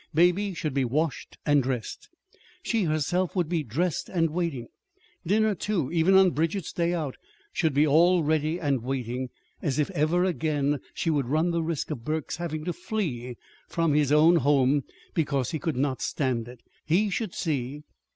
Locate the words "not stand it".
15.77-16.63